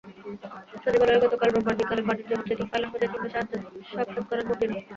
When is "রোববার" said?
1.49-1.75